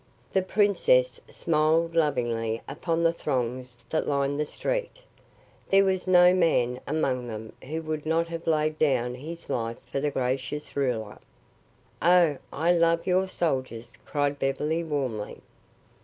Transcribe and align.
The 0.33 0.41
princess 0.41 1.21
smiled 1.29 1.93
lovingly 1.93 2.63
upon 2.67 3.03
the 3.03 3.13
throngs 3.13 3.77
that 3.89 4.07
lined 4.07 4.39
the 4.39 4.45
street; 4.45 4.97
there 5.69 5.85
was 5.85 6.07
no 6.07 6.33
man 6.33 6.79
among 6.87 7.27
them 7.27 7.53
who 7.65 7.83
would 7.83 8.03
not 8.03 8.27
have 8.29 8.47
laid 8.47 8.79
down 8.79 9.13
his 9.13 9.47
life 9.47 9.77
for 9.91 9.99
the 9.99 10.09
gracious 10.09 10.75
ruler. 10.75 11.19
"Oh, 12.01 12.37
I 12.51 12.71
love 12.73 13.05
your 13.05 13.27
soldiers," 13.27 13.95
cried 14.03 14.39
Beverly 14.39 14.83
warmly. 14.83 15.39